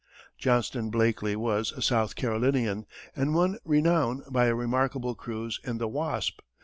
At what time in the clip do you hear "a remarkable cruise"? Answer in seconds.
4.47-5.59